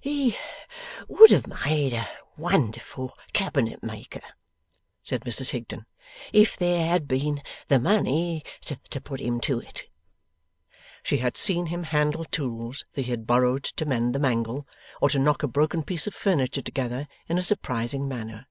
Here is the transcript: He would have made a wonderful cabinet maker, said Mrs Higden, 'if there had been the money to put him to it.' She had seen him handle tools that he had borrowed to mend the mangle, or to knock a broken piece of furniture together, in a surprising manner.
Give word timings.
He 0.00 0.36
would 1.08 1.32
have 1.32 1.48
made 1.64 1.92
a 1.94 2.06
wonderful 2.36 3.18
cabinet 3.32 3.82
maker, 3.82 4.20
said 5.02 5.22
Mrs 5.22 5.50
Higden, 5.50 5.84
'if 6.32 6.56
there 6.56 6.86
had 6.86 7.08
been 7.08 7.42
the 7.66 7.80
money 7.80 8.44
to 8.66 9.00
put 9.00 9.18
him 9.18 9.40
to 9.40 9.58
it.' 9.58 9.88
She 11.02 11.16
had 11.16 11.36
seen 11.36 11.66
him 11.66 11.82
handle 11.82 12.24
tools 12.24 12.84
that 12.92 13.02
he 13.02 13.10
had 13.10 13.26
borrowed 13.26 13.64
to 13.64 13.84
mend 13.84 14.14
the 14.14 14.20
mangle, 14.20 14.64
or 15.00 15.10
to 15.10 15.18
knock 15.18 15.42
a 15.42 15.48
broken 15.48 15.82
piece 15.82 16.06
of 16.06 16.14
furniture 16.14 16.62
together, 16.62 17.08
in 17.28 17.36
a 17.36 17.42
surprising 17.42 18.06
manner. 18.06 18.46